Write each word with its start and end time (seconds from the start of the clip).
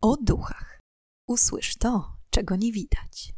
o 0.00 0.16
duchach. 0.16 0.80
Usłysz 1.26 1.76
to, 1.76 2.16
czego 2.30 2.56
nie 2.56 2.72
widać. 2.72 3.32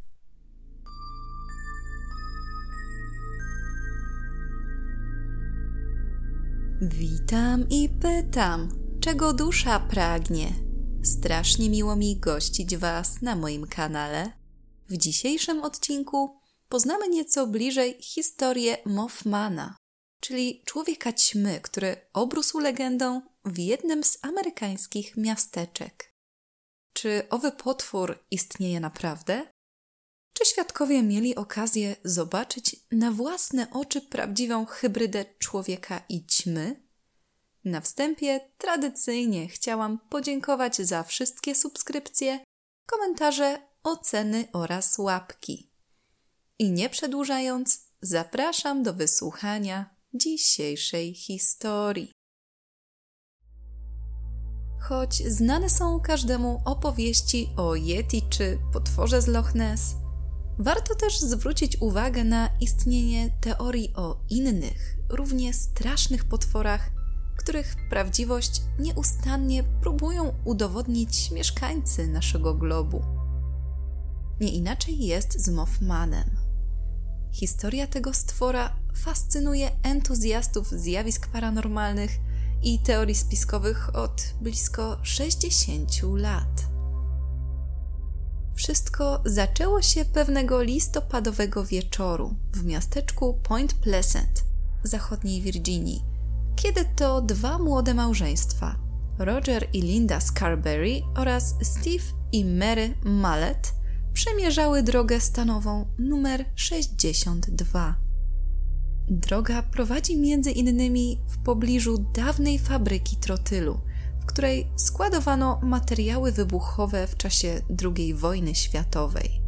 Witam 6.82 7.68
i 7.68 7.88
pytam, 7.88 8.68
czego 9.00 9.32
dusza 9.32 9.80
pragnie. 9.80 10.52
Strasznie 11.02 11.70
miło 11.70 11.96
mi 11.96 12.16
gościć 12.16 12.76
Was 12.76 13.22
na 13.22 13.36
moim 13.36 13.66
kanale. 13.66 14.32
W 14.88 14.96
dzisiejszym 14.96 15.62
odcinku 15.62 16.40
poznamy 16.68 17.08
nieco 17.08 17.46
bliżej 17.46 17.96
historię 18.00 18.76
Mothmana, 18.86 19.76
czyli 20.20 20.62
człowieka 20.64 21.12
ćmy, 21.12 21.60
który 21.60 21.96
obrósł 22.12 22.58
legendą 22.58 23.22
w 23.44 23.58
jednym 23.58 24.04
z 24.04 24.18
amerykańskich 24.22 25.16
miasteczek. 25.16 26.09
Czy 26.92 27.26
owy 27.30 27.52
potwór 27.52 28.18
istnieje 28.30 28.80
naprawdę? 28.80 29.46
Czy 30.32 30.44
świadkowie 30.44 31.02
mieli 31.02 31.36
okazję 31.36 31.96
zobaczyć 32.04 32.76
na 32.92 33.10
własne 33.10 33.70
oczy 33.72 34.00
prawdziwą 34.00 34.66
hybrydę 34.66 35.24
człowieka 35.38 36.02
i 36.08 36.26
ćmy? 36.26 36.90
Na 37.64 37.80
wstępie 37.80 38.40
tradycyjnie 38.58 39.48
chciałam 39.48 39.98
podziękować 39.98 40.76
za 40.76 41.02
wszystkie 41.02 41.54
subskrypcje, 41.54 42.44
komentarze, 42.86 43.58
oceny 43.82 44.48
oraz 44.52 44.98
łapki. 44.98 45.70
I 46.58 46.70
nie 46.70 46.90
przedłużając, 46.90 47.80
zapraszam 48.00 48.82
do 48.82 48.94
wysłuchania 48.94 49.96
dzisiejszej 50.14 51.14
historii. 51.14 52.12
Choć 54.80 55.22
znane 55.28 55.70
są 55.70 56.00
każdemu 56.00 56.62
opowieści 56.64 57.52
o 57.56 57.74
Yeti 57.74 58.22
czy 58.30 58.58
potworze 58.72 59.22
z 59.22 59.26
Loch 59.26 59.54
Ness, 59.54 59.96
warto 60.58 60.94
też 60.94 61.20
zwrócić 61.20 61.76
uwagę 61.80 62.24
na 62.24 62.48
istnienie 62.60 63.30
teorii 63.40 63.92
o 63.96 64.20
innych, 64.30 64.96
równie 65.08 65.54
strasznych 65.54 66.24
potworach, 66.24 66.90
których 67.36 67.76
prawdziwość 67.90 68.62
nieustannie 68.78 69.64
próbują 69.80 70.34
udowodnić 70.44 71.30
mieszkańcy 71.30 72.06
naszego 72.06 72.54
globu. 72.54 73.02
Nie 74.40 74.48
inaczej 74.48 74.98
jest 74.98 75.44
z 75.44 75.48
Mothmanem. 75.48 76.30
Historia 77.32 77.86
tego 77.86 78.14
stwora 78.14 78.76
fascynuje 78.94 79.70
entuzjastów 79.82 80.70
zjawisk 80.70 81.28
paranormalnych 81.28 82.10
i 82.62 82.78
teorii 82.78 83.14
spiskowych 83.14 83.96
od 83.96 84.22
blisko 84.40 84.98
60 85.02 85.90
lat. 86.16 86.70
Wszystko 88.54 89.22
zaczęło 89.24 89.82
się 89.82 90.04
pewnego 90.04 90.62
listopadowego 90.62 91.64
wieczoru 91.64 92.34
w 92.52 92.64
miasteczku 92.64 93.40
Point 93.42 93.74
Pleasant, 93.74 94.44
zachodniej 94.82 95.42
Virginii, 95.42 96.04
kiedy 96.56 96.84
to 96.96 97.20
dwa 97.20 97.58
młode 97.58 97.94
małżeństwa, 97.94 98.76
Roger 99.18 99.68
i 99.72 99.82
Linda 99.82 100.20
Scarberry 100.20 101.02
oraz 101.16 101.54
Steve 101.62 102.04
i 102.32 102.44
Mary 102.44 102.94
Mallet, 103.04 103.74
przemierzały 104.12 104.82
drogę 104.82 105.20
stanową 105.20 105.86
numer 105.98 106.44
62. 106.54 108.09
Droga 109.10 109.62
prowadzi 109.62 110.18
między 110.18 110.50
innymi 110.50 111.18
w 111.28 111.38
pobliżu 111.38 112.04
dawnej 112.14 112.58
fabryki 112.58 113.16
trotylu, 113.16 113.80
w 114.20 114.26
której 114.26 114.66
składowano 114.76 115.60
materiały 115.62 116.32
wybuchowe 116.32 117.06
w 117.06 117.16
czasie 117.16 117.62
II 117.96 118.14
wojny 118.14 118.54
światowej. 118.54 119.40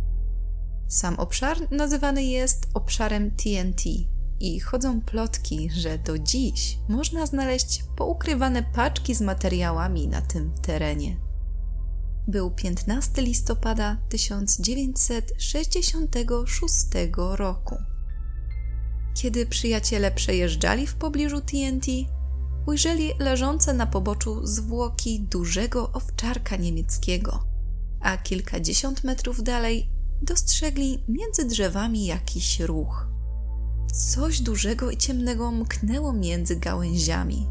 Sam 0.88 1.14
obszar 1.14 1.56
nazywany 1.70 2.24
jest 2.24 2.68
obszarem 2.74 3.30
TNT 3.30 3.84
i 4.40 4.60
chodzą 4.60 5.00
plotki, 5.00 5.70
że 5.70 5.98
do 5.98 6.18
dziś 6.18 6.78
można 6.88 7.26
znaleźć 7.26 7.84
poukrywane 7.96 8.62
paczki 8.62 9.14
z 9.14 9.20
materiałami 9.20 10.08
na 10.08 10.20
tym 10.20 10.52
terenie. 10.62 11.16
Był 12.28 12.50
15 12.50 13.22
listopada 13.22 13.96
1966 14.08 16.86
roku. 17.36 17.91
Kiedy 19.14 19.46
przyjaciele 19.46 20.10
przejeżdżali 20.10 20.86
w 20.86 20.94
pobliżu 20.94 21.40
TNT, 21.40 21.86
ujrzeli 22.66 23.10
leżące 23.18 23.72
na 23.72 23.86
poboczu 23.86 24.46
zwłoki 24.46 25.20
dużego 25.20 25.92
owczarka 25.92 26.56
niemieckiego, 26.56 27.44
a 28.00 28.16
kilkadziesiąt 28.16 29.04
metrów 29.04 29.42
dalej 29.42 29.88
dostrzegli 30.22 31.04
między 31.08 31.44
drzewami 31.44 32.06
jakiś 32.06 32.60
ruch. 32.60 33.06
Coś 33.92 34.40
dużego 34.40 34.90
i 34.90 34.96
ciemnego 34.96 35.50
mknęło 35.50 36.12
między 36.12 36.56
gałęziami. 36.56 37.48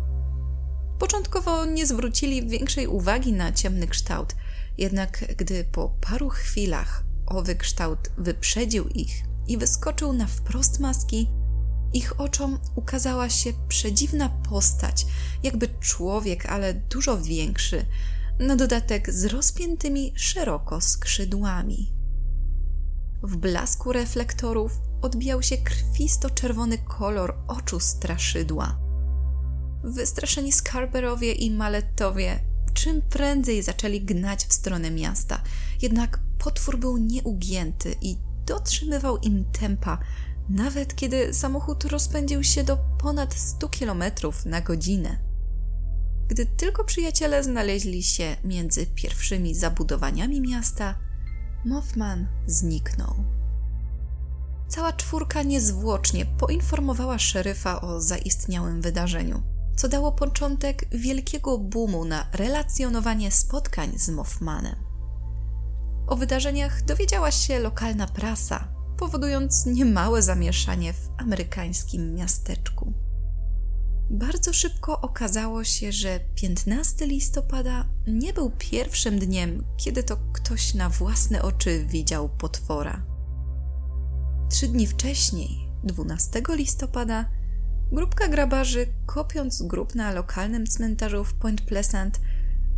Początkowo 1.00 1.66
nie 1.66 1.88
zwrócili 1.88 2.48
większej 2.48 2.88
uwagi 2.88 3.34
na 3.34 3.52
ciemny 3.52 3.88
kształt, 3.88 4.36
jednak 4.78 5.36
gdy 5.38 5.64
po 5.64 5.90
paru 6.02 6.30
chwilach 6.30 7.04
owy 7.28 7.56
kształt 7.56 8.12
wyprzedził 8.18 8.88
ich 8.88 9.24
i 9.48 9.58
wyskoczył 9.58 10.14
na 10.14 10.28
wprost 10.28 10.80
maski, 10.80 11.30
ich 11.94 12.20
oczom 12.20 12.60
ukazała 12.76 13.30
się 13.30 13.54
przedziwna 13.68 14.30
postać, 14.30 15.06
jakby 15.44 15.68
człowiek, 15.80 16.46
ale 16.46 16.74
dużo 16.74 17.18
większy, 17.18 17.86
na 18.40 18.56
dodatek 18.56 19.14
z 19.14 19.26
rozpiętymi 19.26 20.14
szeroko 20.16 20.82
skrzydłami. 20.82 21.94
W 23.24 23.38
blasku 23.38 23.92
reflektorów 23.92 24.72
odbijał 25.02 25.44
się 25.44 25.58
krwisto-czerwony 25.58 26.78
kolor 26.78 27.38
oczu 27.48 27.80
straszydła. 27.80 28.80
Wystraszeni 29.84 30.52
Scarberowie 30.52 31.32
i 31.32 31.52
Malettowie 31.52 32.52
czym 32.74 33.02
prędzej 33.02 33.64
zaczęli 33.64 34.02
gnać 34.02 34.46
w 34.46 34.54
stronę 34.54 34.92
miasta, 34.92 35.42
jednak 35.82 36.20
potwór 36.38 36.78
był 36.78 36.98
nieugięty 36.98 37.96
i 38.02 38.18
dotrzymywał 38.46 39.18
im 39.18 39.46
tempa, 39.46 39.98
nawet 40.56 40.96
kiedy 40.96 41.34
samochód 41.34 41.86
rozpędził 41.86 42.44
się 42.44 42.64
do 42.64 42.78
ponad 42.78 43.34
100 43.34 43.70
km 43.70 44.04
na 44.46 44.62
godzinę. 44.62 45.20
Gdy 46.28 46.46
tylko 46.46 46.84
przyjaciele 46.84 47.44
znaleźli 47.44 48.04
się 48.04 48.38
między 48.44 48.86
pierwszymi 48.86 49.56
zabudowaniami 49.56 50.42
miasta, 50.42 50.96
Mothman 51.66 52.28
zniknął. 52.48 53.16
Cała 54.68 54.94
czwórka 54.94 55.44
niezwłocznie 55.44 56.26
poinformowała 56.26 57.20
szeryfa 57.20 57.82
o 57.82 58.02
zaistniałym 58.02 58.82
wydarzeniu, 58.82 59.44
co 59.76 59.88
dało 59.88 60.12
początek 60.12 60.86
wielkiego 60.92 61.58
boomu 61.58 62.06
na 62.06 62.28
relacjonowanie 62.34 63.32
spotkań 63.32 63.92
z 63.96 64.10
Mothmanem. 64.10 64.76
O 66.08 66.16
wydarzeniach 66.16 66.82
dowiedziała 66.82 67.32
się 67.32 67.60
lokalna 67.60 68.08
prasa, 68.08 68.81
powodując 69.02 69.66
niemałe 69.66 70.22
zamieszanie 70.22 70.94
w 70.94 71.10
amerykańskim 71.18 72.16
miasteczku. 72.16 72.94
Bardzo 74.10 74.54
szybko 74.54 75.02
okazało 75.02 75.64
się, 75.64 75.92
że 75.92 76.20
15 76.36 77.08
listopada 77.08 77.86
nie 78.08 78.34
był 78.34 78.52
pierwszym 78.58 79.20
dniem, 79.20 79.64
kiedy 79.78 80.04
to 80.04 80.18
ktoś 80.34 80.74
na 80.74 80.90
własne 80.90 81.42
oczy 81.42 81.86
widział 81.86 82.30
potwora. 82.30 83.06
Trzy 84.50 84.68
dni 84.68 84.88
wcześniej, 84.88 85.70
12 85.84 86.42
listopada, 86.50 87.30
grupka 87.92 88.28
grabarzy, 88.28 88.88
kopiąc 89.06 89.62
grób 89.62 89.96
na 89.96 90.12
lokalnym 90.12 90.68
cmentarzu 90.68 91.24
w 91.24 91.34
Point 91.34 91.62
Pleasant, 91.62 92.22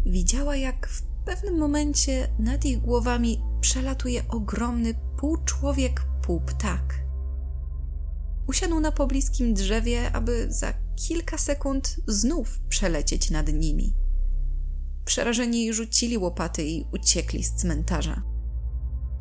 widziała, 0.06 0.56
jak 0.56 0.88
w 0.88 1.02
pewnym 1.26 1.58
momencie 1.58 2.28
nad 2.40 2.66
ich 2.66 2.80
głowami 2.82 3.42
przelatuje 3.62 4.28
ogromny 4.28 4.94
pół 5.18 5.38
człowiek, 6.24 6.24
pół 6.24 6.42
ptak. 6.42 7.04
Usiadł 8.48 8.80
na 8.80 8.92
pobliskim 8.92 9.54
drzewie, 9.54 10.12
aby 10.12 10.48
za 10.50 10.74
kilka 11.08 11.38
sekund 11.38 11.96
znów 12.08 12.60
przelecieć 12.70 13.32
nad 13.32 13.54
nimi. 13.54 13.94
Przerażeni 15.06 15.74
rzucili 15.74 16.18
łopaty 16.18 16.64
i 16.64 16.86
uciekli 16.94 17.44
z 17.44 17.56
cmentarza. 17.56 18.22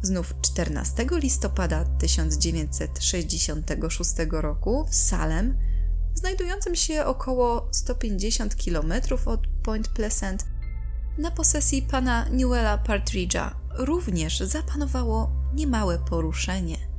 Znów 0.02 0.34
14 0.40 1.06
listopada 1.12 1.84
1966 1.84 4.10
roku 4.30 4.86
w 4.90 4.94
Salem, 4.94 5.58
znajdującym 6.14 6.76
się 6.76 7.04
około 7.04 7.68
150 7.72 8.56
km 8.64 8.92
od 9.26 9.40
Point 9.62 9.88
Pleasant, 9.88 10.44
na 11.18 11.30
posesji 11.30 11.82
pana 11.82 12.28
Newella 12.28 12.78
Partridge'a 12.78 13.50
również 13.78 14.40
zapanowało 14.40 15.32
niemałe 15.54 15.98
poruszenie. 15.98 16.91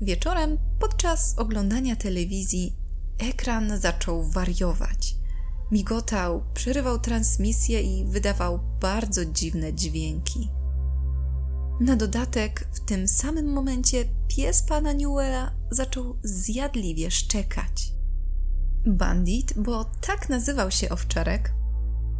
Wieczorem, 0.00 0.58
podczas 0.80 1.38
oglądania 1.38 1.96
telewizji, 1.96 2.76
ekran 3.18 3.80
zaczął 3.80 4.30
wariować. 4.30 5.16
Migotał, 5.70 6.42
przerywał 6.54 6.98
transmisję 6.98 7.82
i 7.82 8.04
wydawał 8.04 8.60
bardzo 8.80 9.24
dziwne 9.24 9.74
dźwięki. 9.74 10.50
Na 11.80 11.96
dodatek, 11.96 12.68
w 12.72 12.80
tym 12.80 13.08
samym 13.08 13.52
momencie 13.52 14.04
pies 14.28 14.62
pana 14.62 14.92
Newella 14.92 15.52
zaczął 15.70 16.18
zjadliwie 16.22 17.10
szczekać. 17.10 17.92
Bandit, 18.86 19.54
bo 19.56 19.84
tak 19.84 20.28
nazywał 20.28 20.70
się 20.70 20.88
owczarek, 20.88 21.52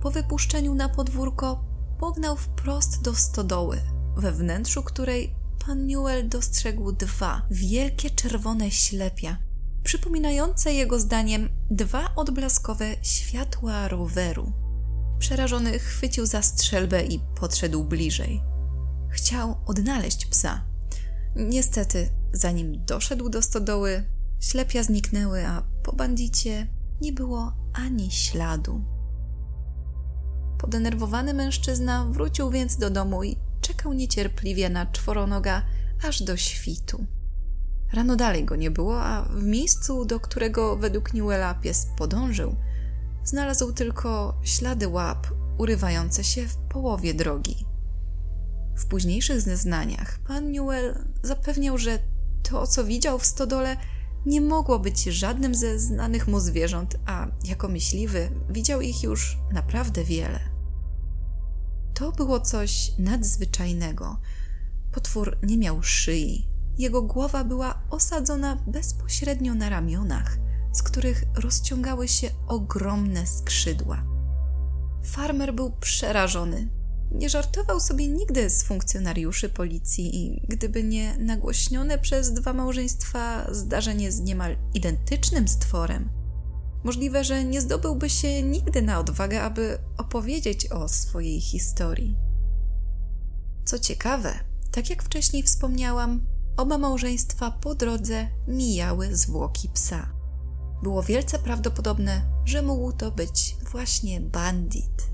po 0.03 0.11
wypuszczeniu 0.11 0.75
na 0.75 0.89
podwórko 0.89 1.65
pognał 1.99 2.37
wprost 2.37 3.03
do 3.03 3.15
stodoły, 3.15 3.81
we 4.17 4.33
wnętrzu 4.33 4.83
której 4.83 5.36
pan 5.67 5.87
Newell 5.87 6.29
dostrzegł 6.29 6.93
dwa 6.93 7.43
wielkie 7.51 8.11
czerwone 8.11 8.71
ślepia, 8.71 9.37
przypominające 9.83 10.73
jego 10.73 10.99
zdaniem 10.99 11.49
dwa 11.71 12.15
odblaskowe 12.17 12.97
światła 13.03 13.89
roweru. 13.89 14.53
Przerażony 15.19 15.79
chwycił 15.79 16.27
za 16.27 16.43
strzelbę 16.43 17.05
i 17.05 17.21
podszedł 17.41 17.85
bliżej. 17.85 18.43
Chciał 19.11 19.57
odnaleźć 19.67 20.27
psa. 20.27 20.65
Niestety, 21.37 22.11
zanim 22.33 22.85
doszedł 22.85 23.29
do 23.29 23.43
stodoły, 23.43 24.05
ślepia 24.41 24.83
zniknęły, 24.83 25.47
a 25.47 25.63
po 25.83 25.93
bandicie 25.93 26.67
nie 27.01 27.13
było 27.13 27.53
ani 27.73 28.11
śladu. 28.11 28.85
Podenerwowany 30.59 31.35
mężczyzna 31.35 32.05
wrócił 32.05 32.51
więc 32.51 32.77
do 32.77 32.91
domu 32.91 33.25
i 33.25 33.46
czekał 33.67 33.93
niecierpliwie 33.93 34.69
na 34.69 34.87
czworonoga 34.87 35.63
aż 36.09 36.23
do 36.23 36.37
świtu. 36.37 37.07
Rano 37.93 38.17
dalej 38.17 38.45
go 38.45 38.57
nie 38.57 38.71
było, 38.71 39.03
a 39.03 39.23
w 39.23 39.43
miejscu, 39.43 40.05
do 40.05 40.21
którego 40.21 40.77
według 40.77 41.15
Newella 41.15 41.55
pies 41.55 41.87
podążył, 41.97 42.57
znalazł 43.25 43.73
tylko 43.73 44.41
ślady 44.45 44.89
łap 44.89 45.27
urywające 45.59 46.25
się 46.25 46.49
w 46.49 46.57
połowie 46.57 47.15
drogi. 47.15 47.67
W 48.77 48.87
późniejszych 48.87 49.41
zeznaniach 49.41 50.19
pan 50.27 50.53
Newell 50.53 50.95
zapewniał, 51.23 51.79
że 51.79 51.99
to, 52.43 52.67
co 52.67 52.85
widział 52.85 53.19
w 53.19 53.27
stodole, 53.27 53.77
nie 54.27 54.41
mogło 54.41 54.79
być 54.79 55.05
żadnym 55.05 55.55
ze 55.55 55.79
znanych 55.79 56.29
mu 56.29 56.41
zwierząt, 56.41 56.97
a 57.07 57.27
jako 57.45 57.69
myśliwy 57.69 58.31
widział 58.51 58.81
ich 58.81 59.03
już 59.03 59.39
naprawdę 59.53 60.05
wiele. 60.05 60.56
To 61.99 62.13
było 62.13 62.41
coś 62.41 62.93
nadzwyczajnego. 62.99 64.21
Potwór 64.93 65.39
nie 65.43 65.59
miał 65.59 65.83
szyi. 65.83 66.49
Jego 66.79 67.03
głowa 67.03 67.45
była 67.45 67.83
osadzona 67.91 68.57
bezpośrednio 68.67 69.55
na 69.55 69.69
ramionach, 69.69 70.39
z 70.73 70.83
których 70.83 71.25
rozciągały 71.35 72.09
się 72.09 72.31
ogromne 72.49 73.27
skrzydła. 73.27 74.05
Farmer 75.05 75.55
był 75.55 75.71
przerażony. 75.71 76.69
Nie 77.13 77.29
żartował 77.29 77.81
sobie 77.81 78.09
nigdy 78.09 78.51
z 78.51 78.63
funkcjonariuszy 78.63 79.49
policji 79.49 80.43
gdyby 80.49 80.85
nie 80.85 81.19
nagłośnione 81.19 81.99
przez 81.99 82.33
dwa 82.33 82.53
małżeństwa 82.53 83.55
zdarzenie 83.55 84.13
z 84.13 84.21
niemal 84.21 84.57
identycznym 84.75 85.49
stworem, 85.49 86.09
możliwe, 86.87 87.25
że 87.25 87.45
nie 87.45 87.61
zdobyłby 87.61 88.11
się 88.11 88.43
nigdy 88.43 88.83
na 88.83 88.99
odwagę, 88.99 89.43
aby 89.43 89.79
opowiedzieć 89.99 90.67
o 90.67 90.89
swojej 90.89 91.41
historii. 91.41 92.17
Co 93.65 93.79
ciekawe, 93.79 94.35
tak 94.71 94.91
jak 94.91 95.03
wcześniej 95.03 95.43
wspomniałam, 95.43 96.27
oba 96.57 96.79
małżeństwa 96.79 97.51
po 97.51 97.75
drodze 97.75 98.29
mijały 98.49 99.17
zwłoki 99.17 99.69
psa. 99.69 100.09
Było 100.83 101.03
wielce 101.03 101.39
prawdopodobne, 101.39 102.23
że 102.45 102.63
mógł 102.63 102.93
to 102.93 103.11
być 103.11 103.57
właśnie 103.71 104.21
bandit. 104.21 105.11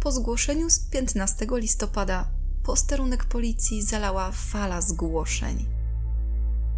Po 0.00 0.12
zgłoszeniu 0.12 0.70
z 0.70 0.78
15 0.78 1.46
listopada 1.52 2.30
posterunek 2.62 3.24
policji 3.24 3.82
zalała 3.82 4.32
fala 4.32 4.80
zgłoszeń. 4.80 5.66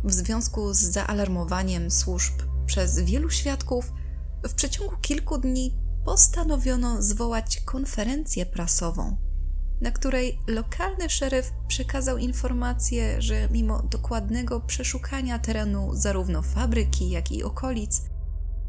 W 0.05 0.13
związku 0.13 0.75
z 0.75 0.79
zaalarmowaniem 0.79 1.91
służb 1.91 2.52
przez 2.67 3.01
wielu 3.01 3.31
świadków, 3.31 3.93
w 4.49 4.55
przeciągu 4.55 4.97
kilku 5.01 5.39
dni 5.39 5.75
postanowiono 6.05 7.03
zwołać 7.03 7.61
konferencję 7.61 8.47
prasową, 8.47 9.17
na 9.81 9.91
której 9.91 10.39
lokalny 10.47 11.11
szeryf 11.11 11.53
przekazał 11.69 12.19
informację, 12.19 13.23
że 13.23 13.49
mimo 13.51 13.83
dokładnego 13.83 14.61
przeszukania 14.61 15.39
terenu 15.39 15.91
zarówno 15.95 16.43
fabryki, 16.43 17.11
jak 17.11 17.33
i 17.33 17.43
okolic, 17.43 18.03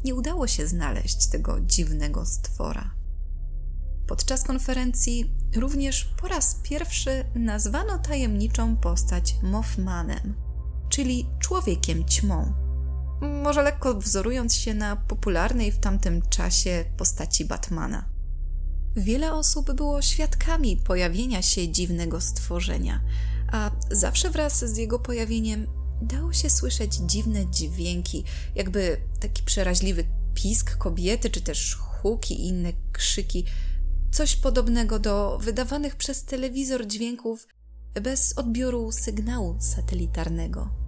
nie 0.04 0.14
udało 0.14 0.46
się 0.46 0.66
znaleźć 0.66 1.26
tego 1.26 1.60
dziwnego 1.60 2.26
stwora. 2.26 2.94
Podczas 4.06 4.44
konferencji 4.44 5.34
również 5.56 6.04
po 6.04 6.28
raz 6.28 6.54
pierwszy 6.62 7.24
nazwano 7.34 7.98
tajemniczą 7.98 8.76
postać 8.76 9.36
Mothmanem, 9.42 10.34
czyli 10.88 11.26
człowiekiem 11.38 12.04
ćmą. 12.04 12.63
Może 13.20 13.62
lekko 13.62 13.94
wzorując 13.94 14.54
się 14.54 14.74
na 14.74 14.96
popularnej 14.96 15.72
w 15.72 15.78
tamtym 15.78 16.22
czasie 16.22 16.84
postaci 16.96 17.44
Batmana. 17.44 18.08
Wiele 18.96 19.32
osób 19.32 19.72
było 19.72 20.02
świadkami 20.02 20.76
pojawienia 20.76 21.42
się 21.42 21.68
dziwnego 21.68 22.20
stworzenia, 22.20 23.00
a 23.52 23.70
zawsze 23.90 24.30
wraz 24.30 24.64
z 24.64 24.76
jego 24.76 24.98
pojawieniem 24.98 25.66
dało 26.02 26.32
się 26.32 26.50
słyszeć 26.50 26.94
dziwne 26.94 27.50
dźwięki, 27.50 28.24
jakby 28.54 29.00
taki 29.20 29.42
przeraźliwy 29.42 30.04
pisk 30.34 30.76
kobiety, 30.76 31.30
czy 31.30 31.40
też 31.40 31.74
huk 31.74 32.30
i 32.30 32.46
inne 32.46 32.72
krzyki, 32.92 33.44
coś 34.12 34.36
podobnego 34.36 34.98
do 34.98 35.38
wydawanych 35.38 35.96
przez 35.96 36.24
telewizor 36.24 36.86
dźwięków 36.86 37.46
bez 38.02 38.38
odbioru 38.38 38.92
sygnału 38.92 39.56
satelitarnego. 39.60 40.83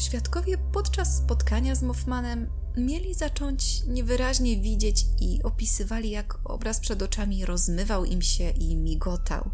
Świadkowie 0.00 0.58
podczas 0.58 1.16
spotkania 1.16 1.74
z 1.74 1.82
Mothmanem 1.82 2.50
mieli 2.76 3.14
zacząć 3.14 3.84
niewyraźnie 3.86 4.60
widzieć 4.60 5.06
i 5.20 5.42
opisywali, 5.42 6.10
jak 6.10 6.38
obraz 6.44 6.80
przed 6.80 7.02
oczami 7.02 7.44
rozmywał 7.44 8.04
im 8.04 8.22
się 8.22 8.50
i 8.50 8.76
migotał. 8.76 9.50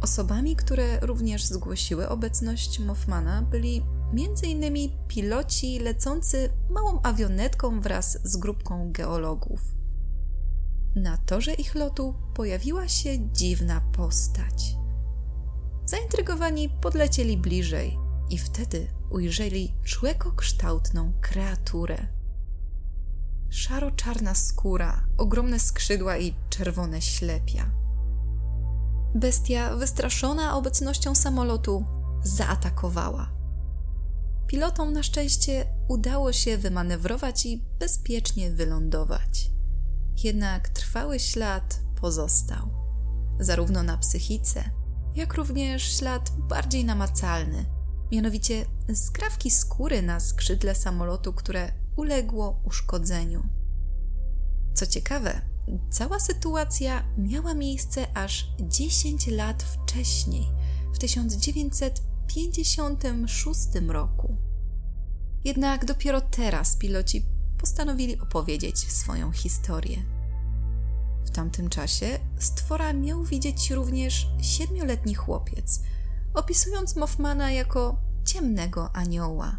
Osobami, 0.00 0.56
które 0.56 1.00
również 1.00 1.44
zgłosiły 1.44 2.08
obecność 2.08 2.78
Mothmana, 2.78 3.42
byli 3.42 3.82
m.in. 4.12 4.90
piloci 5.08 5.78
lecący 5.78 6.50
małą 6.70 7.02
awionetką 7.02 7.80
wraz 7.80 8.18
z 8.24 8.36
grupką 8.36 8.92
geologów. 8.92 9.60
Na 10.96 11.16
torze 11.16 11.54
ich 11.54 11.74
lotu 11.74 12.14
pojawiła 12.34 12.88
się 12.88 13.30
dziwna 13.32 13.80
postać. 13.80 14.76
Zaintrygowani 15.86 16.68
podlecieli 16.68 17.36
bliżej 17.36 18.03
i 18.30 18.38
wtedy 18.38 18.88
ujrzeli 19.10 19.74
człekokształtną 19.84 21.12
kreaturę. 21.20 22.06
Szaro-czarna 23.50 24.34
skóra, 24.34 25.06
ogromne 25.18 25.60
skrzydła 25.60 26.18
i 26.18 26.34
czerwone 26.50 27.02
ślepia. 27.02 27.70
Bestia, 29.14 29.76
wystraszona 29.76 30.56
obecnością 30.56 31.14
samolotu, 31.14 31.84
zaatakowała. 32.22 33.30
Pilotom 34.46 34.92
na 34.92 35.02
szczęście 35.02 35.66
udało 35.88 36.32
się 36.32 36.58
wymanewrować 36.58 37.46
i 37.46 37.64
bezpiecznie 37.78 38.50
wylądować. 38.50 39.50
Jednak 40.24 40.68
trwały 40.68 41.18
ślad 41.18 41.80
pozostał, 42.00 42.68
zarówno 43.40 43.82
na 43.82 43.98
psychice, 43.98 44.70
jak 45.14 45.34
również 45.34 45.98
ślad 45.98 46.30
bardziej 46.38 46.84
namacalny, 46.84 47.73
mianowicie 48.12 48.66
skrawki 48.94 49.50
skóry 49.50 50.02
na 50.02 50.20
skrzydle 50.20 50.74
samolotu, 50.74 51.32
które 51.32 51.72
uległo 51.96 52.60
uszkodzeniu. 52.64 53.42
Co 54.74 54.86
ciekawe, 54.86 55.40
cała 55.90 56.20
sytuacja 56.20 57.04
miała 57.18 57.54
miejsce 57.54 58.16
aż 58.16 58.46
10 58.60 59.26
lat 59.26 59.62
wcześniej, 59.62 60.46
w 60.94 60.98
1956 60.98 63.60
roku. 63.88 64.36
Jednak 65.44 65.84
dopiero 65.84 66.20
teraz 66.20 66.76
piloci 66.76 67.24
postanowili 67.58 68.20
opowiedzieć 68.20 68.92
swoją 68.92 69.32
historię. 69.32 70.02
W 71.24 71.30
tamtym 71.30 71.68
czasie 71.68 72.18
stwora 72.38 72.92
miał 72.92 73.24
widzieć 73.24 73.70
również 73.70 74.26
siedmioletni 74.42 75.14
chłopiec, 75.14 75.80
opisując 76.34 76.96
Mothmana 76.96 77.52
jako 77.52 77.96
ciemnego 78.24 78.96
anioła. 78.96 79.58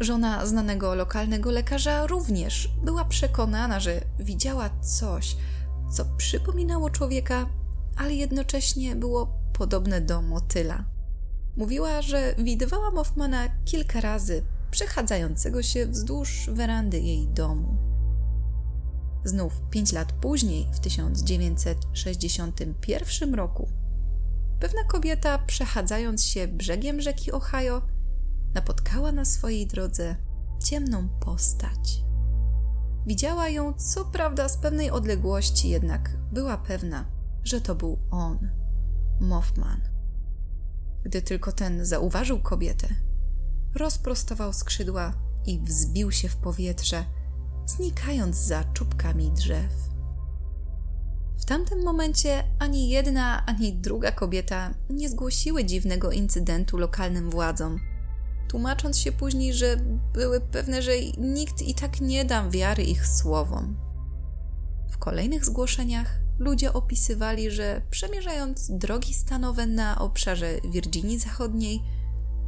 Żona 0.00 0.46
znanego 0.46 0.94
lokalnego 0.94 1.50
lekarza 1.50 2.06
również 2.06 2.70
była 2.84 3.04
przekonana, 3.04 3.80
że 3.80 4.00
widziała 4.18 4.70
coś, 4.80 5.36
co 5.90 6.04
przypominało 6.16 6.90
człowieka, 6.90 7.46
ale 7.96 8.14
jednocześnie 8.14 8.96
było 8.96 9.38
podobne 9.52 10.00
do 10.00 10.22
motyla. 10.22 10.84
Mówiła, 11.56 12.02
że 12.02 12.34
widywała 12.38 12.90
Mothmana 12.90 13.48
kilka 13.64 14.00
razy 14.00 14.44
przechadzającego 14.70 15.62
się 15.62 15.86
wzdłuż 15.86 16.50
werandy 16.52 17.00
jej 17.00 17.28
domu. 17.28 17.76
Znów 19.24 19.52
pięć 19.70 19.92
lat 19.92 20.12
później, 20.12 20.68
w 20.72 20.80
1961 20.80 23.34
roku, 23.34 23.68
pewna 24.60 24.84
kobieta, 24.84 25.38
przechadzając 25.38 26.24
się 26.24 26.48
brzegiem 26.48 27.00
rzeki 27.00 27.32
Ohio, 27.32 27.82
napotkała 28.54 29.12
na 29.12 29.24
swojej 29.24 29.66
drodze 29.66 30.16
ciemną 30.64 31.08
postać. 31.08 32.04
Widziała 33.06 33.48
ją, 33.48 33.74
co 33.74 34.04
prawda 34.04 34.48
z 34.48 34.56
pewnej 34.56 34.90
odległości, 34.90 35.68
jednak 35.68 36.16
była 36.32 36.58
pewna, 36.58 37.04
że 37.44 37.60
to 37.60 37.74
był 37.74 37.98
on, 38.10 38.50
Mothman. 39.20 39.80
Gdy 41.04 41.22
tylko 41.22 41.52
ten 41.52 41.84
zauważył 41.84 42.40
kobietę, 42.40 42.88
rozprostował 43.74 44.52
skrzydła 44.52 45.12
i 45.46 45.60
wzbił 45.60 46.12
się 46.12 46.28
w 46.28 46.36
powietrze, 46.36 47.04
znikając 47.66 48.36
za 48.36 48.64
czubkami 48.64 49.30
drzew. 49.30 49.93
W 51.38 51.44
tamtym 51.44 51.82
momencie 51.82 52.44
ani 52.58 52.88
jedna, 52.88 53.46
ani 53.46 53.72
druga 53.72 54.12
kobieta 54.12 54.74
nie 54.90 55.08
zgłosiły 55.08 55.64
dziwnego 55.64 56.12
incydentu 56.12 56.76
lokalnym 56.76 57.30
władzom, 57.30 57.78
tłumacząc 58.48 58.98
się 58.98 59.12
później, 59.12 59.54
że 59.54 59.76
były 60.12 60.40
pewne, 60.40 60.82
że 60.82 60.92
nikt 61.18 61.62
i 61.62 61.74
tak 61.74 62.00
nie 62.00 62.24
da 62.24 62.50
wiary 62.50 62.82
ich 62.82 63.06
słowom. 63.06 63.76
W 64.90 64.98
kolejnych 64.98 65.44
zgłoszeniach 65.44 66.20
ludzie 66.38 66.72
opisywali, 66.72 67.50
że 67.50 67.82
przemierzając 67.90 68.70
drogi 68.70 69.14
stanowe 69.14 69.66
na 69.66 69.98
obszarze 69.98 70.60
Virginii 70.70 71.18
Zachodniej, 71.18 71.82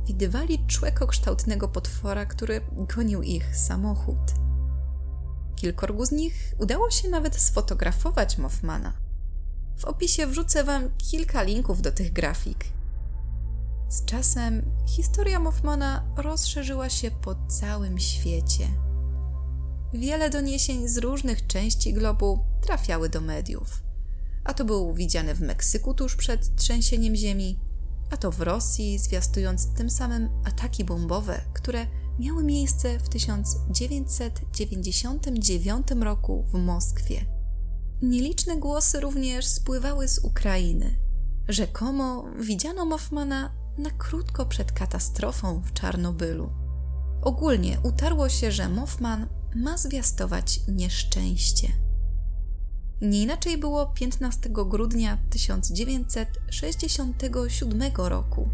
widywali 0.07 0.67
człekokształtnego 0.67 1.69
potwora, 1.69 2.27
który 2.27 2.61
gonił 2.97 3.23
ich 3.23 3.57
samochód. 3.57 4.19
Kilkorgu 5.57 6.07
z 6.07 6.13
nich 6.13 6.55
udało 6.59 6.91
się 6.91 7.09
nawet 7.09 7.37
sfotografować 7.37 8.39
Mothmana. 8.39 8.93
W 9.77 9.85
opisie 9.85 10.27
wrzucę 10.27 10.65
Wam 10.65 10.91
kilka 10.99 11.43
linków 11.43 11.83
do 11.83 11.93
tych 11.93 12.13
grafik. 12.13 12.65
Z 13.89 14.05
czasem 14.05 14.63
historia 14.87 15.41
Mothmana 15.41 16.05
rozszerzyła 16.17 16.89
się 16.91 17.11
po 17.11 17.35
całym 17.49 17.99
świecie. 17.99 18.69
Wiele 19.95 20.31
doniesień 20.31 20.89
z 20.89 20.99
różnych 20.99 21.47
części 21.47 21.93
globu 21.93 22.45
trafiały 22.61 23.09
do 23.09 23.21
mediów. 23.21 23.83
A 24.45 24.55
to 24.55 24.65
był 24.65 24.95
widziany 24.95 25.35
w 25.35 25.41
Meksyku 25.41 25.95
tuż 25.95 26.17
przed 26.17 26.57
trzęsieniem 26.57 27.17
ziemi, 27.17 27.59
a 28.11 28.17
to 28.17 28.31
w 28.31 28.41
Rosji, 28.41 28.99
zwiastując 28.99 29.75
tym 29.75 29.91
samym 29.91 30.29
ataki 30.45 30.85
bombowe, 30.85 31.41
które 31.53 31.87
miały 32.19 32.45
miejsce 32.45 32.99
w 32.99 33.09
1999 33.09 35.87
roku 36.01 36.45
w 36.53 36.55
Moskwie. 36.55 37.27
Nieliczne 38.03 38.57
głosy 38.57 39.01
również 39.01 39.47
spływały 39.47 40.09
z 40.09 40.19
Ukrainy. 40.19 40.99
Rzekomo 41.49 42.25
widziano 42.41 42.85
Mothmana 42.85 43.53
na 43.79 43.91
krótko 43.91 44.47
przed 44.47 44.73
katastrofą 44.73 45.61
w 45.61 45.73
Czarnobylu. 45.73 46.51
Ogólnie 47.23 47.79
utarło 47.83 48.29
się, 48.29 48.53
że 48.53 48.69
Mothman 48.69 49.27
ma 49.55 49.79
zwiastować 49.79 50.61
nieszczęście. 50.69 51.73
Nie 53.01 53.23
inaczej 53.23 53.59
było 53.59 53.87
15 53.87 54.51
grudnia 54.51 55.19
1967 55.31 57.83
roku 57.97 58.49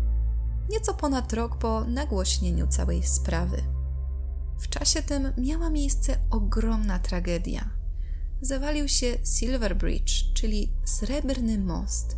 nieco 0.73 0.95
ponad 0.95 1.33
rok 1.33 1.57
po 1.57 1.85
nagłośnieniu 1.85 2.67
całej 2.67 3.03
sprawy. 3.03 3.63
W 4.59 4.69
czasie 4.69 5.03
tym 5.03 5.33
miała 5.39 5.71
miejsce 5.71 6.19
ogromna 6.31 6.99
tragedia. 6.99 7.71
Zawalił 8.41 8.89
się 8.89 9.07
Silver 9.25 9.77
Bridge, 9.77 10.33
czyli 10.35 10.73
Srebrny 10.85 11.59
Most. 11.59 12.17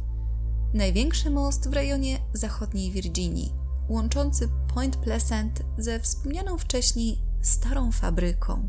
Największy 0.74 1.30
most 1.30 1.70
w 1.70 1.72
rejonie 1.72 2.18
zachodniej 2.32 2.90
Virginii, 2.90 3.54
łączący 3.88 4.48
Point 4.74 4.96
Pleasant 4.96 5.62
ze 5.78 6.00
wspomnianą 6.00 6.58
wcześniej 6.58 7.22
starą 7.42 7.92
fabryką. 7.92 8.68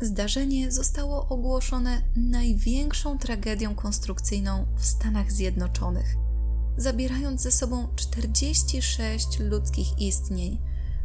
Zdarzenie 0.00 0.72
zostało 0.72 1.28
ogłoszone 1.28 2.02
największą 2.16 3.18
tragedią 3.18 3.74
konstrukcyjną 3.74 4.66
w 4.76 4.84
Stanach 4.84 5.32
Zjednoczonych– 5.32 6.16
zabierając 6.76 7.42
ze 7.42 7.52
sobą 7.52 7.88
46 7.96 9.38
ludzkich 9.38 9.98
istnień 9.98 10.58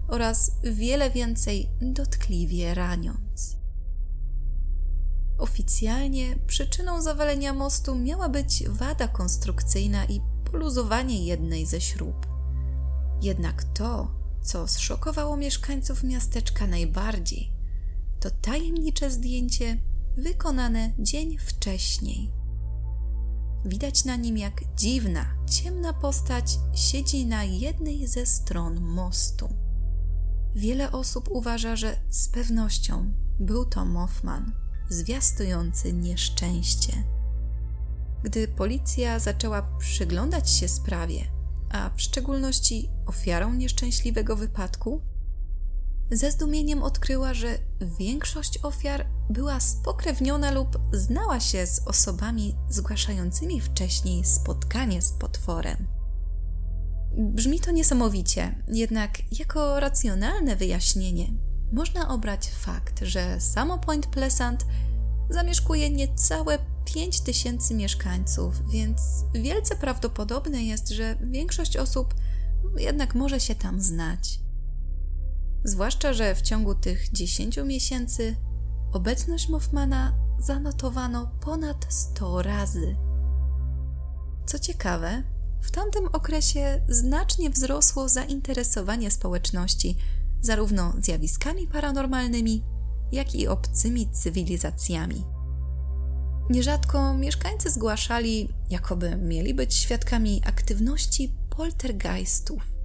oraz 0.08 0.52
wiele 0.64 1.10
więcej 1.10 1.70
dotkliwie 1.82 2.74
raniąc. 2.74 3.58
Oficjalnie 5.38 6.36
przyczyną 6.48 7.02
zawalenia 7.02 7.54
mostu 7.54 7.96
miała 7.96 8.30
być 8.30 8.64
wada 8.70 9.08
konstrukcyjna 9.08 10.06
i 10.06 10.22
poluzowanie 10.52 11.26
jednej 11.26 11.66
ze 11.66 11.82
śrub. 11.82 12.28
Jednak 13.22 13.64
to, 13.64 14.12
co 14.42 14.68
zszokowało 14.68 15.38
mieszkańców 15.38 16.04
miasteczka 16.04 16.68
najbardziej, 16.68 17.52
to 18.20 18.32
tajemnicze 18.32 19.12
zdjęcie 19.12 19.78
wykonane 20.18 20.92
dzień 21.00 21.38
wcześniej 21.38 22.32
Widać 23.68 24.06
na 24.06 24.16
nim, 24.16 24.38
jak 24.38 24.76
dziwna, 24.76 25.26
ciemna 25.50 25.94
postać 25.94 26.60
siedzi 26.76 27.26
na 27.26 27.44
jednej 27.44 28.08
ze 28.08 28.26
stron 28.26 28.82
mostu. 28.82 29.50
Wiele 30.56 30.92
osób 30.92 31.30
uważa, 31.32 31.76
że 31.76 31.96
z 32.10 32.30
pewnością 32.30 33.14
był 33.40 33.66
to 33.66 33.86
Mothman, 33.86 34.52
zwiastujący 34.90 35.94
nieszczęście. 35.94 36.94
Gdy 38.24 38.48
policja 38.48 39.20
zaczęła 39.20 39.62
przyglądać 39.62 40.50
się 40.52 40.68
sprawie, 40.68 41.26
a 41.70 41.90
w 41.96 42.02
szczególności 42.02 42.90
ofiarą 43.06 43.54
nieszczęśliwego 43.54 44.36
wypadku, 44.36 45.02
ze 46.12 46.32
zdumieniem 46.32 46.84
odkryła, 46.84 47.34
że 47.34 47.58
większość 48.00 48.60
ofiar 48.64 49.06
była 49.30 49.60
spokrewniona 49.60 50.52
lub 50.52 50.80
znała 50.94 51.40
się 51.40 51.68
z 51.68 51.88
osobami 51.88 52.56
zgłaszającymi 52.70 53.62
wcześniej 53.62 54.26
spotkanie 54.26 55.02
z 55.02 55.12
potworem. 55.12 55.88
Brzmi 57.18 57.60
to 57.60 57.72
niesamowicie, 57.72 58.64
jednak 58.68 59.40
jako 59.40 59.80
racjonalne 59.80 60.56
wyjaśnienie 60.56 61.28
można 61.72 62.10
obrać 62.10 62.50
fakt, 62.50 63.00
że 63.02 63.42
samo 63.42 63.78
Point 63.80 64.08
Pleasant 64.08 64.66
zamieszkuje 65.30 65.90
niecałe 65.90 66.60
5 66.86 67.22
tysięcy 67.22 67.74
mieszkańców, 67.74 68.70
więc 68.70 69.02
wielce 69.34 69.76
prawdopodobne 69.76 70.64
jest, 70.64 70.90
że 70.90 71.16
większość 71.22 71.78
osób 71.78 72.14
jednak 72.78 73.16
może 73.16 73.40
się 73.40 73.56
tam 73.56 73.82
znać. 73.82 74.40
Zwłaszcza, 75.68 76.14
że 76.14 76.36
w 76.36 76.42
ciągu 76.42 76.76
tych 76.76 77.12
10 77.12 77.58
miesięcy 77.66 78.36
obecność 78.94 79.50
Mothmana 79.50 80.18
zanotowano 80.40 81.32
ponad 81.42 81.86
100 81.90 82.42
razy. 82.42 82.96
Co 84.46 84.60
ciekawe, 84.60 85.24
w 85.62 85.72
tamtym 85.72 86.06
okresie 86.06 86.82
znacznie 86.90 87.50
wzrosło 87.50 88.10
zainteresowanie 88.10 89.12
społeczności 89.12 89.98
zarówno 90.42 90.94
zjawiskami 91.00 91.68
paranormalnymi, 91.68 92.64
jak 93.12 93.36
i 93.36 93.48
obcymi 93.48 94.12
cywilizacjami. 94.12 95.24
Nierzadko 96.50 97.14
mieszkańcy 97.14 97.70
zgłaszali, 97.70 98.50
jakoby 98.70 99.16
mieli 99.16 99.54
być 99.54 99.74
świadkami 99.74 100.42
aktywności 100.46 101.34
poltergeistów 101.50 102.77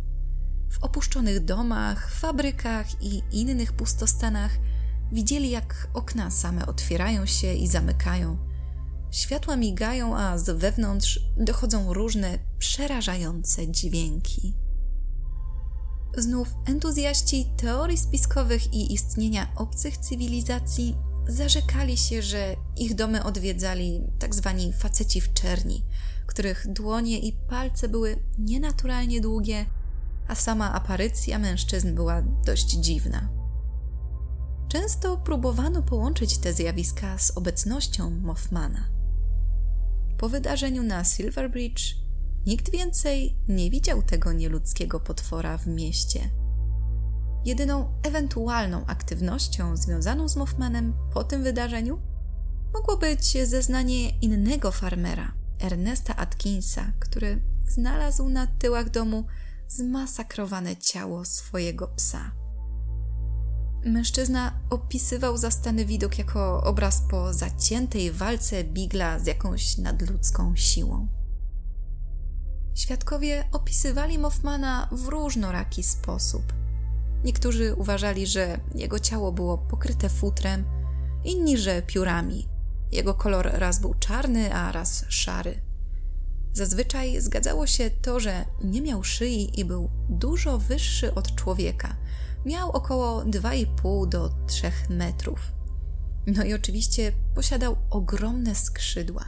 w 0.72 0.84
opuszczonych 0.84 1.44
domach, 1.44 2.10
fabrykach 2.10 3.02
i 3.02 3.22
innych 3.32 3.72
pustostanach 3.72 4.50
widzieli, 5.12 5.50
jak 5.50 5.88
okna 5.94 6.30
same 6.30 6.66
otwierają 6.66 7.26
się 7.26 7.54
i 7.54 7.68
zamykają. 7.68 8.38
Światła 9.10 9.56
migają, 9.56 10.16
a 10.16 10.38
z 10.38 10.50
wewnątrz 10.50 11.20
dochodzą 11.36 11.92
różne 11.92 12.38
przerażające 12.58 13.70
dźwięki. 13.70 14.54
Znów 16.16 16.48
entuzjaści 16.66 17.52
teorii 17.56 17.98
spiskowych 17.98 18.74
i 18.74 18.92
istnienia 18.92 19.52
obcych 19.56 19.98
cywilizacji 19.98 20.96
zarzekali 21.28 21.96
się, 21.96 22.22
że 22.22 22.56
ich 22.76 22.94
domy 22.94 23.24
odwiedzali 23.24 24.00
tzw. 24.20 24.54
Tak 24.70 24.80
faceci 24.80 25.20
w 25.20 25.32
czerni, 25.32 25.84
których 26.26 26.66
dłonie 26.72 27.18
i 27.18 27.32
palce 27.32 27.88
były 27.88 28.16
nienaturalnie 28.38 29.20
długie 29.20 29.66
a 30.32 30.34
sama 30.34 30.72
aparycja 30.72 31.38
mężczyzn 31.38 31.94
była 31.94 32.22
dość 32.22 32.70
dziwna. 32.70 33.28
Często 34.68 35.16
próbowano 35.16 35.82
połączyć 35.82 36.38
te 36.38 36.52
zjawiska 36.52 37.18
z 37.18 37.30
obecnością 37.36 38.10
Mothmana. 38.10 38.88
Po 40.18 40.28
wydarzeniu 40.28 40.82
na 40.82 41.04
Silver 41.04 41.50
Bridge 41.50 41.82
nikt 42.46 42.70
więcej 42.70 43.36
nie 43.48 43.70
widział 43.70 44.02
tego 44.02 44.32
nieludzkiego 44.32 45.00
potwora 45.00 45.58
w 45.58 45.66
mieście. 45.66 46.30
jedyną 47.44 48.00
ewentualną 48.02 48.86
aktywnością 48.86 49.76
związaną 49.76 50.28
z 50.28 50.36
Mothmanem 50.36 50.94
po 51.14 51.24
tym 51.24 51.42
wydarzeniu 51.42 52.00
mogło 52.74 52.96
być 52.96 53.48
zeznanie 53.48 54.10
innego 54.10 54.70
farmera, 54.70 55.34
Ernesta 55.60 56.16
Atkinsa, 56.16 56.92
który 57.00 57.42
znalazł 57.68 58.28
na 58.28 58.46
tyłach 58.46 58.90
domu 58.90 59.24
zmasakrowane 59.76 60.76
ciało 60.76 61.24
swojego 61.24 61.88
psa. 61.88 62.32
Mężczyzna 63.84 64.60
opisywał 64.70 65.36
zastany 65.36 65.84
widok 65.84 66.18
jako 66.18 66.62
obraz 66.64 67.02
po 67.10 67.32
zaciętej 67.32 68.10
walce 68.10 68.64
Bigla 68.64 69.18
z 69.18 69.26
jakąś 69.26 69.78
nadludzką 69.78 70.56
siłą. 70.56 71.08
Świadkowie 72.74 73.48
opisywali 73.52 74.18
Mothmana 74.18 74.88
w 74.92 75.08
różnoraki 75.08 75.82
sposób. 75.82 76.52
Niektórzy 77.24 77.74
uważali, 77.74 78.26
że 78.26 78.60
jego 78.74 78.98
ciało 78.98 79.32
było 79.32 79.58
pokryte 79.58 80.08
futrem, 80.08 80.64
inni, 81.24 81.58
że 81.58 81.82
piórami. 81.82 82.48
Jego 82.92 83.14
kolor 83.14 83.50
raz 83.52 83.80
był 83.80 83.94
czarny, 83.94 84.54
a 84.54 84.72
raz 84.72 85.04
szary. 85.08 85.71
Zazwyczaj 86.52 87.20
zgadzało 87.20 87.66
się 87.66 87.90
to, 87.90 88.20
że 88.20 88.44
nie 88.64 88.82
miał 88.82 89.04
szyi 89.04 89.60
i 89.60 89.64
był 89.64 89.90
dużo 90.08 90.58
wyższy 90.58 91.14
od 91.14 91.34
człowieka. 91.34 91.96
Miał 92.44 92.70
około 92.70 93.22
2,5 93.22 94.08
do 94.08 94.30
3 94.46 94.72
metrów. 94.90 95.40
No 96.26 96.44
i 96.44 96.54
oczywiście 96.54 97.12
posiadał 97.34 97.76
ogromne 97.90 98.54
skrzydła. 98.54 99.24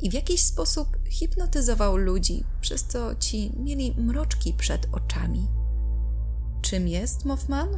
I 0.00 0.10
w 0.10 0.14
jakiś 0.14 0.42
sposób 0.42 0.98
hipnotyzował 1.08 1.96
ludzi, 1.96 2.44
przez 2.60 2.84
co 2.84 3.14
ci 3.14 3.52
mieli 3.56 3.94
mroczki 3.98 4.52
przed 4.52 4.88
oczami. 4.92 5.48
Czym 6.62 6.88
jest 6.88 7.24
Mothman? 7.24 7.68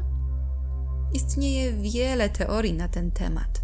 Istnieje 1.12 1.72
wiele 1.72 2.28
teorii 2.28 2.74
na 2.74 2.88
ten 2.88 3.10
temat. 3.10 3.62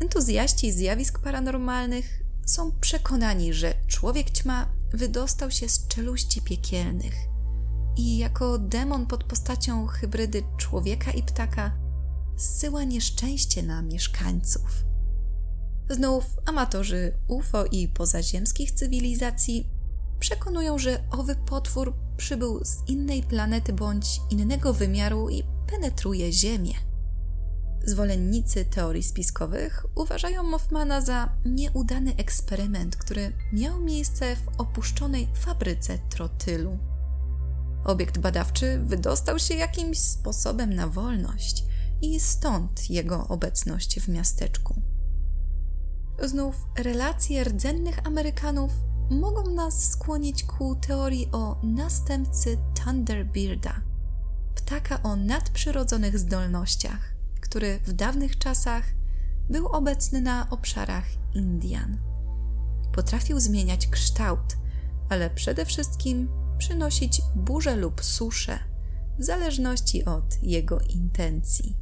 Entuzjaści 0.00 0.72
zjawisk 0.72 1.18
paranormalnych 1.18 2.25
są 2.46 2.72
przekonani, 2.80 3.52
że 3.52 3.74
człowiek 3.86 4.30
ćma 4.30 4.68
wydostał 4.92 5.50
się 5.50 5.68
z 5.68 5.88
czeluści 5.88 6.42
piekielnych 6.42 7.14
i 7.96 8.18
jako 8.18 8.58
demon 8.58 9.06
pod 9.06 9.24
postacią 9.24 9.86
hybrydy 9.86 10.42
człowieka 10.56 11.10
i 11.10 11.22
ptaka 11.22 11.72
zsyła 12.36 12.84
nieszczęście 12.84 13.62
na 13.62 13.82
mieszkańców. 13.82 14.84
Znów 15.90 16.24
amatorzy 16.46 17.12
UFO 17.28 17.64
i 17.64 17.88
pozaziemskich 17.88 18.72
cywilizacji 18.72 19.70
przekonują, 20.18 20.78
że 20.78 21.04
owy 21.10 21.36
potwór 21.36 21.94
przybył 22.16 22.64
z 22.64 22.88
innej 22.88 23.22
planety 23.22 23.72
bądź 23.72 24.20
innego 24.30 24.72
wymiaru 24.74 25.28
i 25.28 25.42
penetruje 25.66 26.32
Ziemię. 26.32 26.85
Zwolennicy 27.84 28.64
teorii 28.64 29.02
spiskowych 29.02 29.86
uważają 29.94 30.42
Mothmana 30.42 31.00
za 31.00 31.32
nieudany 31.44 32.16
eksperyment, 32.16 32.96
który 32.96 33.32
miał 33.52 33.80
miejsce 33.80 34.36
w 34.36 34.60
opuszczonej 34.60 35.28
fabryce 35.34 35.98
trotylu. 35.98 36.78
Obiekt 37.84 38.18
badawczy 38.18 38.78
wydostał 38.78 39.38
się 39.38 39.54
jakimś 39.54 39.98
sposobem 39.98 40.74
na 40.74 40.86
wolność 40.86 41.64
i 42.02 42.20
stąd 42.20 42.90
jego 42.90 43.28
obecność 43.28 44.00
w 44.00 44.08
miasteczku. 44.08 44.82
Znów 46.22 46.66
relacje 46.78 47.44
rdzennych 47.44 48.06
Amerykanów 48.06 48.72
mogą 49.10 49.50
nas 49.50 49.90
skłonić 49.90 50.44
ku 50.44 50.76
teorii 50.76 51.28
o 51.32 51.60
następcy 51.62 52.58
Thunderbirda, 52.74 53.80
ptaka 54.54 55.02
o 55.02 55.16
nadprzyrodzonych 55.16 56.18
zdolnościach 56.18 57.15
który 57.46 57.78
w 57.84 57.92
dawnych 57.92 58.38
czasach 58.38 58.84
był 59.50 59.66
obecny 59.66 60.20
na 60.20 60.50
obszarach 60.50 61.04
Indian. 61.34 61.98
Potrafił 62.92 63.40
zmieniać 63.40 63.86
kształt, 63.86 64.56
ale 65.08 65.30
przede 65.30 65.64
wszystkim 65.64 66.28
przynosić 66.58 67.22
burze 67.34 67.76
lub 67.76 68.04
susze, 68.04 68.58
w 69.18 69.24
zależności 69.24 70.04
od 70.04 70.42
jego 70.42 70.80
intencji. 70.80 71.76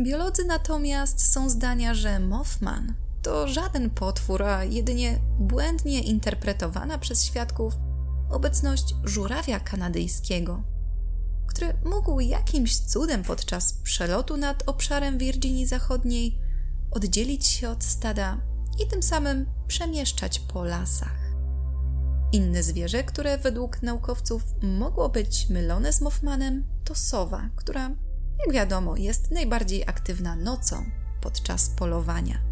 Biolodzy 0.00 0.44
natomiast 0.44 1.32
są 1.32 1.50
zdania, 1.50 1.94
że 1.94 2.20
Mothman 2.20 2.94
to 3.22 3.48
żaden 3.48 3.90
potwór, 3.90 4.42
a 4.42 4.64
jedynie 4.64 5.18
błędnie 5.38 6.00
interpretowana 6.00 6.98
przez 6.98 7.24
świadków 7.24 7.74
obecność 8.30 8.94
żurawia 9.04 9.60
kanadyjskiego, 9.60 10.62
który 11.54 11.74
mógł 11.84 12.20
jakimś 12.20 12.78
cudem 12.78 13.22
podczas 13.22 13.72
przelotu 13.72 14.36
nad 14.36 14.68
obszarem 14.68 15.18
Virginii 15.18 15.66
Zachodniej 15.66 16.38
oddzielić 16.90 17.46
się 17.46 17.68
od 17.68 17.84
stada 17.84 18.40
i 18.84 18.86
tym 18.86 19.02
samym 19.02 19.46
przemieszczać 19.66 20.38
po 20.38 20.64
lasach. 20.64 21.18
Inne 22.32 22.62
zwierzę, 22.62 23.04
które 23.04 23.38
według 23.38 23.82
naukowców 23.82 24.42
mogło 24.62 25.08
być 25.08 25.48
mylone 25.48 25.92
z 25.92 26.00
Mothmanem, 26.00 26.64
to 26.84 26.94
sowa, 26.94 27.50
która, 27.56 27.90
jak 28.38 28.52
wiadomo, 28.52 28.96
jest 28.96 29.30
najbardziej 29.30 29.82
aktywna 29.86 30.36
nocą 30.36 30.84
podczas 31.20 31.68
polowania. 31.68 32.42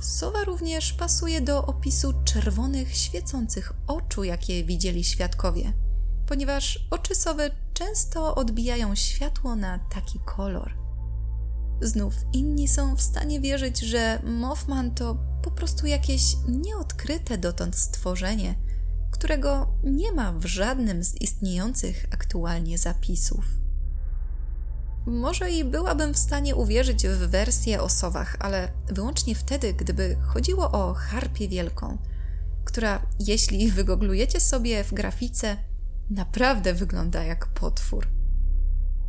Sowa 0.00 0.44
również 0.44 0.92
pasuje 0.92 1.40
do 1.40 1.66
opisu 1.66 2.12
czerwonych, 2.24 2.96
świecących 2.96 3.72
oczu, 3.86 4.24
jakie 4.24 4.64
widzieli 4.64 5.04
świadkowie, 5.04 5.72
ponieważ 6.26 6.86
oczy 6.90 7.14
sowy 7.14 7.50
często 7.74 8.34
odbijają 8.34 8.94
światło 8.94 9.56
na 9.56 9.78
taki 9.78 10.18
kolor. 10.24 10.74
Znów 11.80 12.14
inni 12.32 12.68
są 12.68 12.96
w 12.96 13.02
stanie 13.02 13.40
wierzyć, 13.40 13.80
że 13.80 14.22
Mothman 14.24 14.94
to 14.94 15.16
po 15.42 15.50
prostu 15.50 15.86
jakieś 15.86 16.22
nieodkryte 16.48 17.38
dotąd 17.38 17.76
stworzenie, 17.76 18.54
którego 19.10 19.74
nie 19.84 20.12
ma 20.12 20.32
w 20.32 20.44
żadnym 20.44 21.04
z 21.04 21.20
istniejących 21.20 22.06
aktualnie 22.10 22.78
zapisów. 22.78 23.44
Może 25.06 25.50
i 25.50 25.64
byłabym 25.64 26.14
w 26.14 26.18
stanie 26.18 26.54
uwierzyć 26.56 27.06
w 27.06 27.18
wersję 27.18 27.82
o 27.82 27.88
sowach, 27.88 28.36
ale 28.38 28.72
wyłącznie 28.86 29.34
wtedy, 29.34 29.74
gdyby 29.74 30.16
chodziło 30.26 30.70
o 30.70 30.94
harpię 30.94 31.48
wielką, 31.48 31.98
która, 32.64 33.06
jeśli 33.18 33.70
wygoglujecie 33.70 34.40
sobie 34.40 34.84
w 34.84 34.94
grafice, 34.94 35.56
naprawdę 36.12 36.74
wygląda 36.74 37.24
jak 37.24 37.46
potwór. 37.46 38.08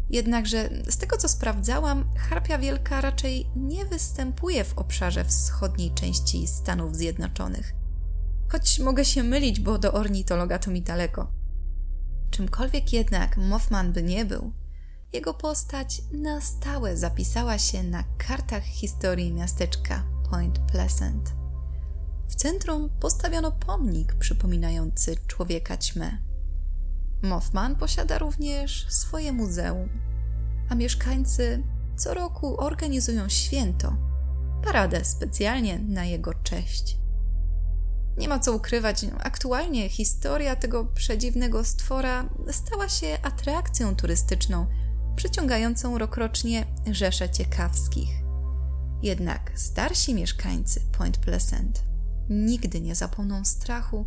Jednakże 0.09 0.69
z 0.89 0.97
tego 0.97 1.17
co 1.17 1.29
sprawdzałam, 1.29 2.09
harpia 2.17 2.57
wielka 2.57 3.01
raczej 3.01 3.49
nie 3.55 3.85
występuje 3.85 4.63
w 4.63 4.77
obszarze 4.77 5.25
wschodniej 5.25 5.93
części 5.93 6.47
Stanów 6.47 6.95
Zjednoczonych. 6.95 7.73
Choć 8.51 8.79
mogę 8.79 9.05
się 9.05 9.23
mylić, 9.23 9.59
bo 9.59 9.77
do 9.77 9.93
ornitologa 9.93 10.59
to 10.59 10.71
mi 10.71 10.81
daleko. 10.81 11.31
Czymkolwiek 12.31 12.93
jednak 12.93 13.37
Mothman 13.37 13.93
by 13.93 14.03
nie 14.03 14.25
był, 14.25 14.53
jego 15.13 15.33
postać 15.33 16.01
na 16.11 16.41
stałe 16.41 16.97
zapisała 16.97 17.57
się 17.57 17.83
na 17.83 18.03
kartach 18.17 18.63
historii 18.63 19.33
miasteczka 19.33 20.03
Point 20.29 20.59
Pleasant. 20.59 21.33
W 22.27 22.35
centrum 22.35 22.89
postawiono 22.99 23.51
pomnik 23.51 24.13
przypominający 24.13 25.15
człowieka 25.27 25.77
ćmę. 25.77 26.17
Mothman 27.23 27.75
posiada 27.75 28.17
również 28.17 28.85
swoje 28.89 29.33
muzeum, 29.33 29.89
a 30.69 30.75
mieszkańcy 30.75 31.63
co 31.95 32.13
roku 32.13 32.61
organizują 32.61 33.29
święto, 33.29 33.95
paradę 34.63 35.05
specjalnie 35.05 35.79
na 35.79 36.05
jego 36.05 36.33
cześć. 36.33 36.97
Nie 38.17 38.27
ma 38.27 38.39
co 38.39 38.53
ukrywać, 38.53 39.05
aktualnie 39.19 39.89
historia 39.89 40.55
tego 40.55 40.85
przedziwnego 40.85 41.63
stwora 41.63 42.29
stała 42.51 42.89
się 42.89 43.17
atrakcją 43.23 43.95
turystyczną, 43.95 44.67
przyciągającą 45.15 45.97
rokrocznie 45.97 46.65
rzesze 46.91 47.29
ciekawskich. 47.29 48.09
Jednak 49.01 49.51
starsi 49.55 50.13
mieszkańcy 50.13 50.81
Point 50.97 51.17
Pleasant 51.17 51.83
nigdy 52.29 52.81
nie 52.81 52.95
zapomną 52.95 53.45
strachu, 53.45 54.05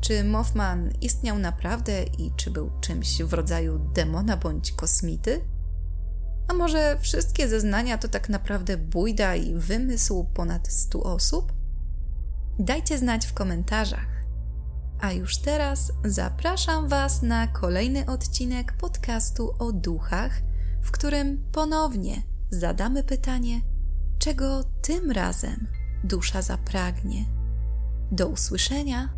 Czy 0.00 0.24
Mothman 0.24 0.90
istniał 1.00 1.38
naprawdę 1.38 2.02
i 2.02 2.32
czy 2.36 2.50
był 2.50 2.70
czymś 2.80 3.22
w 3.22 3.32
rodzaju 3.32 3.90
demona 3.94 4.36
bądź 4.36 4.72
kosmity? 4.72 5.40
A 6.48 6.54
może 6.54 6.98
wszystkie 7.00 7.48
zeznania 7.48 7.98
to 7.98 8.08
tak 8.08 8.28
naprawdę 8.28 8.76
bójda 8.76 9.36
i 9.36 9.54
wymysł 9.54 10.24
ponad 10.34 10.68
stu 10.68 11.04
osób? 11.04 11.52
Dajcie 12.58 12.98
znać 12.98 13.26
w 13.26 13.34
komentarzach. 13.34 14.18
A 15.00 15.12
już 15.12 15.38
teraz 15.38 15.92
zapraszam 16.04 16.88
Was 16.88 17.22
na 17.22 17.46
kolejny 17.46 18.06
odcinek 18.06 18.72
podcastu 18.72 19.54
o 19.58 19.72
duchach, 19.72 20.42
w 20.82 20.90
którym 20.90 21.44
ponownie 21.52 22.22
zadamy 22.50 23.04
pytanie, 23.04 23.60
czego 24.18 24.64
tym 24.64 25.10
razem 25.10 25.66
dusza 26.04 26.42
zapragnie. 26.42 27.24
Do 28.12 28.28
usłyszenia 28.28 29.17